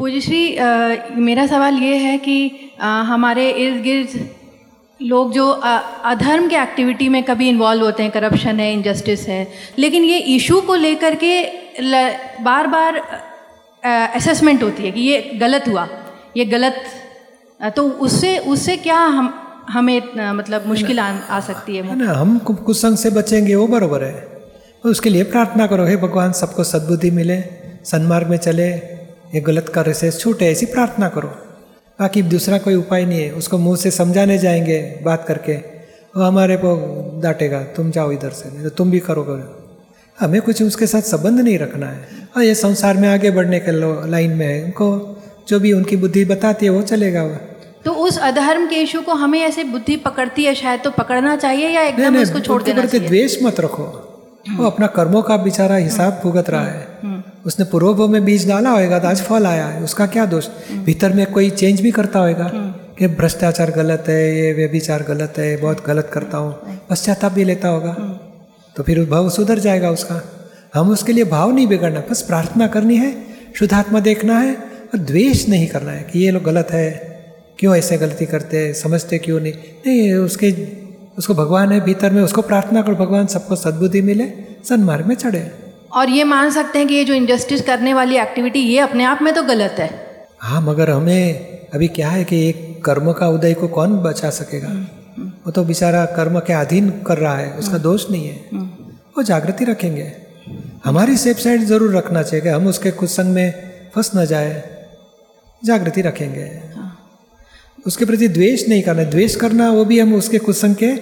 आ, 0.00 0.96
मेरा 1.16 1.46
सवाल 1.46 1.74
ये 1.74 1.96
है 1.96 2.18
कि 2.18 2.50
आ, 2.80 3.02
हमारे 3.02 3.50
इर्द 3.50 3.82
गिर्द 3.82 4.30
लोग 5.02 5.32
जो 5.32 5.48
अधर्म 6.04 6.48
के 6.48 6.56
एक्टिविटी 6.56 7.08
में 7.08 7.22
कभी 7.22 7.48
इन्वॉल्व 7.48 7.84
होते 7.84 8.02
हैं 8.02 8.12
करप्शन 8.12 8.60
है 8.60 8.72
इनजस्टिस 8.72 9.28
है 9.28 9.48
लेकिन 9.78 10.04
ये 10.04 10.18
इशू 10.18 10.60
को 10.60 10.74
लेकर 10.74 11.14
के 11.14 11.42
ल, 11.80 12.14
बार 12.40 12.66
बार 12.66 13.02
असेसमेंट 14.14 14.62
होती 14.62 14.82
है 14.82 14.90
कि 14.90 15.00
ये 15.00 15.30
गलत 15.34 15.64
हुआ 15.68 15.88
ये 16.36 16.44
गलत 16.44 16.84
तो 17.76 17.88
उससे 17.88 18.38
उससे 18.38 18.76
क्या 18.76 18.98
हम 18.98 19.34
हमें 19.70 20.20
आ, 20.20 20.32
मतलब 20.32 20.66
मुश्किल 20.66 21.00
आ, 21.00 21.16
आ 21.30 21.40
सकती 21.40 21.76
है? 21.76 21.82
है 21.82 21.96
ना 21.96 22.12
हम 22.12 22.38
कुसंग 22.38 22.96
से 22.96 23.10
बचेंगे 23.10 23.54
वो 23.54 23.66
बरोबर 23.66 24.04
है। 24.04 24.28
उसके 24.84 25.10
लिए 25.10 25.22
प्रार्थना 25.22 25.66
करो 25.66 25.84
हे 25.86 25.96
भगवान 25.96 26.32
सबको 26.32 26.64
सद्बुद्धि 26.64 27.10
मिले 27.10 27.40
सन्मार्ग 27.84 28.28
में 28.28 28.36
चले 28.36 28.97
ये 29.34 29.40
गलत 29.40 29.68
कार्य 29.68 29.94
से 29.94 30.10
छूटे 30.10 30.46
ऐसी 30.46 30.66
प्रार्थना 30.66 31.08
करो। 31.08 31.28
बाकी 31.98 32.22
दूसरा 32.24 32.58
कोई 32.58 32.74
उपाय 32.74 33.04
नहीं 33.04 33.22
है 33.22 33.30
उसको 33.32 33.58
मुँह 33.58 33.76
से 33.76 33.90
समझाने 33.90 34.38
जाएँगे 34.38 34.78
बात 35.04 35.24
करके। 35.28 35.54
वो 36.16 36.22
हमारे 36.22 36.56
को 36.56 36.70
डांटेगा 37.22 37.62
तुम 37.76 37.90
जाओ 37.90 38.10
इधर 38.12 38.30
से 38.30 38.50
नहीं 38.50 38.62
तो 38.62 38.70
तुम 38.70 38.90
भी 38.90 39.00
करो 39.00 39.22
करो। 39.22 39.54
हमें 40.18 40.40
कुछ 40.42 40.62
उसके 40.62 40.86
साथ 40.86 41.02
संबंध 41.02 41.40
नहीं 41.40 41.58
रखना 41.58 41.86
है। 41.86 42.28
और 42.36 42.42
ये 42.42 42.54
संसार 42.54 42.96
में 42.96 43.08
आगे 43.08 43.30
बढ़ने 43.30 43.60
के 43.60 43.72
लाइन 44.10 44.36
में 44.36 44.46
है 44.46 44.62
उनको 44.64 44.88
जो 45.48 45.60
भी 45.60 45.72
उनकी 45.72 45.96
बुद्धि 45.96 46.24
बताती 46.24 46.66
है 46.66 46.72
वो 46.72 46.82
चलेगा 46.82 47.22
वह 47.22 47.38
तो 47.84 47.92
उस 47.92 48.18
अधर्म 48.18 48.66
के 48.66 48.76
इशू 48.76 49.00
को 49.00 49.14
हमें 49.14 49.40
ऐसे 49.40 49.64
बुद्धि 49.64 49.96
पकड़ती 49.96 50.44
है 50.44 50.54
शायद 50.54 50.80
तो 50.84 50.90
पकड़ना 50.90 51.36
चाहिए 51.36 51.68
या 51.68 51.82
एकदम 51.82 52.16
उसको 52.16 52.40
छोड़ 52.40 52.62
देना 52.62 52.84
चाहिए? 52.86 53.08
द्वेष 53.08 53.42
मत 53.42 53.60
रखो। 53.60 53.84
वो 54.50 54.64
अपना 54.64 54.86
कर्मों 54.86 55.22
का 55.22 55.36
बेचारा 55.36 55.76
हिसाब 55.76 56.20
भुगत 56.22 56.50
रहा 56.50 56.64
है। 56.64 56.86
उसने 57.48 57.64
पूर्व 57.64 58.06
में 58.08 58.24
बीज 58.24 58.48
डाला 58.48 58.70
होगा 58.70 58.98
तो 58.98 59.08
आज 59.08 59.20
फल 59.22 59.46
आया 59.46 59.66
है। 59.66 59.82
उसका 59.82 60.06
क्या 60.06 60.26
दोष? 60.26 60.48
भीतर 60.84 61.12
में 61.12 61.32
कोई 61.32 61.50
चेंज 61.50 61.80
भी 61.80 61.90
करता 61.90 62.18
होएगा? 62.18 62.48
कि 62.98 63.06
भ्रष्टाचार 63.06 63.70
गलत 63.70 64.04
है 64.08 64.40
ये 64.40 64.52
व्यभिचार 64.52 65.02
गलत 65.02 65.34
है 65.38 65.56
बहुत 65.56 65.86
गलत 65.86 66.10
करता 66.12 66.38
हूँ। 66.38 66.78
पश्चाताप 66.90 67.32
भी 67.32 67.44
लेता 67.44 67.68
होगा। 67.68 67.92
तो 68.76 68.82
फिर 68.82 69.04
भाव 69.04 69.28
सुधर 69.30 69.58
जाएगा 69.58 69.90
उसका। 69.90 70.20
हम 70.74 70.90
उसके 70.90 71.12
लिए 71.12 71.24
भाव 71.24 71.50
नहीं 71.50 71.66
बिगड़ना 71.66 72.02
बस 72.10 72.22
प्रार्थना 72.22 72.66
करनी 72.66 72.96
है 72.96 73.14
शुद्धात्मा 73.58 74.00
देखना 74.00 74.38
है 74.38 74.54
और 74.54 74.98
द्वेष 74.98 75.48
नहीं 75.48 75.68
करना 75.68 75.90
है 75.90 76.02
कि 76.02 76.18
ये 76.18 76.30
लोग 76.30 76.42
गलत 76.42 76.68
है 76.70 76.90
क्यों 77.58 77.76
ऐसे 77.76 77.98
गलती 77.98 78.26
करते 78.26 78.58
हैं 78.58 78.72
समझते 78.72 79.18
क्यों 79.18 79.40
नहीं? 79.40 79.52
नहीं 79.86 80.12
उसके 80.12 80.52
उसको 81.18 81.34
भगवान 81.34 81.72
है 81.72 81.80
भीतर 81.80 82.12
में 82.12 82.22
उसको 82.22 82.42
प्रार्थना 82.42 82.82
करो 82.82 82.96
भगवान 82.96 83.26
सबको 83.26 83.56
सद्बुद्धि 83.56 84.02
मिले 84.02 84.28
सन्मार्ग 84.68 85.06
में 85.06 85.14
चढ़े। 85.14 85.67
और 85.90 86.10
ये 86.10 86.24
मान 86.24 86.50
सकते 86.50 86.78
हैं 86.78 86.88
कि 86.88 86.94
ये 86.94 87.04
जो 87.04 87.14
इंजस्टिस 87.14 87.62
करने 87.62 87.94
वाली 87.94 88.16
एक्टिविटी 88.18 88.60
ये 88.60 88.78
अपने 88.80 89.04
आप 89.04 89.22
में 89.22 89.32
तो 89.34 89.42
गलत 89.42 89.76
है। 89.78 89.90
हाँ 90.40 90.60
मगर 90.62 90.90
हमें 90.90 91.68
अभी 91.74 91.88
क्या 91.90 92.10
है 92.10 92.24
कि 92.24 92.48
एक 92.48 92.84
कर्म 92.84 93.12
का 93.12 93.28
उदय 93.28 93.54
को 93.54 93.68
कौन 93.68 93.96
बचा 93.98 94.30
सकेगा? 94.30 94.68
वो 95.46 95.50
तो 95.52 95.64
बेचारा 95.64 96.04
कर्म 96.16 96.38
के 96.40 96.52
अधीन 96.52 96.90
कर 97.06 97.18
रहा 97.18 97.36
है 97.36 97.50
उसका 97.52 97.78
दोष 97.78 98.10
नहीं 98.10 98.28
है। 98.28 98.60
वो 99.16 99.22
जागृति 99.22 99.64
रखेंगे। 99.64 100.12
हमारी 100.84 101.16
सेफ़ 101.16 101.38
साइड 101.38 101.64
ज़रूर 101.64 101.96
रखना 101.96 102.22
चाहिए 102.22 102.42
कि 102.42 102.48
हम 102.48 102.66
उसके 102.66 102.90
कुसंग 102.92 103.34
में 103.34 103.90
फंस 103.94 104.10
न 104.16 104.24
जाए। 104.26 104.62
जागृति 105.62 106.02
रखेंगे। 106.02 106.50
उसके 107.86 108.04
प्रति 108.04 108.28
द्वेष 108.28 108.68
नहीं 108.68 108.82
करना 108.82 109.04
द्वेष 109.06 109.36
करना 109.36 109.70
वो 109.70 109.84
भी 109.84 109.98
हम 110.00 110.14
उसके 110.14 110.38
कुसंग 110.40 110.74
के 110.82 110.92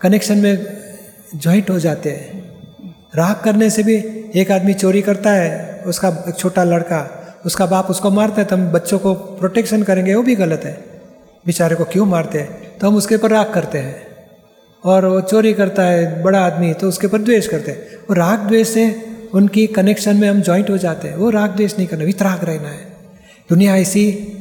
कनेक्शन 0.00 0.38
में 0.38 0.54
ज्वाइंट 1.36 1.70
हो 1.70 1.78
जाते 1.78 2.10
हैं। 2.10 2.41
राग 3.16 3.36
करने 3.44 3.70
से 3.70 3.82
भी 3.82 3.94
एक 4.34 4.50
आदमी 4.50 4.74
चोरी 4.74 5.02
करता 5.02 5.30
है, 5.30 5.82
उसका 5.86 6.24
एक 6.28 6.34
छोटा 6.34 6.64
लड़का, 6.64 7.00
उसका 7.46 7.66
बाप 7.66 7.86
उसको 7.86 8.10
मारता 8.10 8.40
है 8.40 8.44
तो 8.44 8.56
हम 8.56 8.66
बच्चों 8.66 8.98
को 8.98 9.14
प्रोटेक्शन 9.14 9.82
करेंगे, 9.82 10.14
वो 10.14 10.22
भी 10.22 10.34
गलत 10.34 10.62
है। 10.64 10.84
बेचारे 11.46 11.76
को 11.76 11.84
क्यों 11.84 12.06
मारते 12.06 12.38
हैं? 12.38 12.78
तो 12.78 12.86
हम 12.86 12.96
उसके 12.96 13.14
ऊपर 13.14 13.30
राग 13.30 13.52
करते 13.52 13.78
हैं। 13.78 14.06
और 14.84 15.06
वो 15.06 15.20
चोरी 15.20 15.52
करता 15.52 15.82
है, 15.82 16.22
बड़ा 16.22 16.40
आदमी 16.40 16.72
तो 16.72 16.88
उसके 16.88 17.06
ऊपर 17.06 17.18
द्वेष 17.18 17.46
करते 17.46 17.70
हैं। 17.70 17.96
वो 17.96 18.14
राग 18.14 18.38
द्वेष 18.38 18.68
से 18.68 19.06
उनकी 19.34 19.66
कनेक्शन 19.66 20.16
में 20.16 20.28
हम 20.28 20.40
ज्वाइंट 20.40 20.70
हो 20.70 20.78
जाते 20.78 21.08
हैं। 21.08 21.16
वो 21.16 21.30
राग 21.30 21.50
द्वेष 21.50 21.78
नहीं 21.78 21.88
करना, 21.88 22.04
वितराग 22.04 22.44
रहना 22.44 22.68
है। 22.68 22.96
दुनिया 23.50 23.76
ऐसी, 23.76 24.32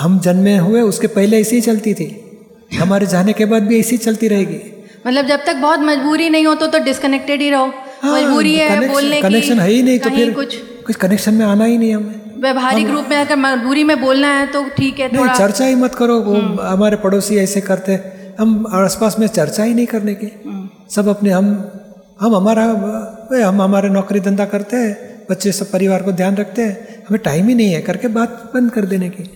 हम 0.00 0.18
जन्मे 0.18 0.56
हुए, 0.56 0.80
उसके 0.80 1.06
पहले 1.06 1.40
ऐसी 1.40 1.56
ही 1.56 1.62
चलती 1.62 1.94
थी। 1.94 2.38
हमारे 2.78 3.06
जाने 3.06 3.32
के 3.32 3.44
बाद 3.44 3.62
भी 3.62 3.80
ऐसी 3.80 3.96
चलती 3.96 4.28
रहेगी। 4.28 4.86
मतलब 5.06 5.26
जब 5.26 5.40
तक 5.46 5.56
बहुत 5.56 5.80
मजबूरी 5.80 6.30
नहीं 6.30 6.46
हो 6.46 6.54
तो 6.54 6.66
तो 6.66 6.78
डिस्कनेक्टेड 6.78 7.40
ही 7.40 7.50
रहो। 7.50 7.72
मजबूरी 8.06 8.54
है 8.54 8.88
बोलने 8.88 9.16
की 9.16 9.22
कनेक्शन 9.22 9.60
है 9.60 9.68
ही 9.70 9.82
नहीं 9.82 9.98
तो 9.98 10.10
फिर 10.10 10.32
कुछ। 10.34 10.56
कुछ 10.86 10.96
कनेक्शन 10.96 11.34
में 11.34 11.44
आना 11.46 11.64
ही 11.64 11.78
नहीं 11.78 11.94
हमें। 11.94 12.14
व्यवहारिक 12.42 12.88
रूप 12.90 13.06
में 13.10 13.16
अगर 13.16 13.36
मजबूरी 13.38 13.84
में 13.84 14.00
बोलना 14.00 14.28
है 14.28 14.46
तो 14.46 14.62
ठीक 14.76 14.98
है 15.00 15.08
थोड़ा 15.16 15.34
चर्चा 15.34 15.64
ही 15.64 15.74
मत 15.74 15.94
करो 15.94 16.18
वो 16.22 16.34
हमारे 16.62 16.96
पड़ोसी 16.96 17.36
ऐसे 17.38 17.60
करते 17.60 17.92
हैं। 17.92 18.34
हम 18.40 18.66
आसपास 18.74 19.18
में 19.18 19.26
चर्चा 19.28 19.64
ही 19.64 19.74
नहीं 19.74 19.86
करने 19.86 20.14
की। 20.14 20.30
सब 20.90 21.08
अपने 21.08 21.30
हम 21.30 21.46
हम 22.20 22.34
हमारा 22.34 22.64
हम 23.44 23.62
हमारे 23.62 23.88
नौकरी 23.90 24.20
धंधा 24.20 24.44
करते 24.46 24.76
हैं 24.76 24.92
बच्चे 25.30 25.52
सब 25.52 25.70
परिवार 25.70 26.02
को 26.02 26.12
ध्यान 26.12 26.36
रखते 26.36 26.62
हैं। 26.62 27.04
हमें 27.08 27.20
टाइम 27.24 27.48
ही 27.48 27.54
नहीं 27.54 27.72
है 27.72 27.80
करके 27.82 28.08
बात 28.10 28.42
बंद 28.54 28.70
कर 28.70 28.84
देने 28.86 29.08
की। 29.10 29.30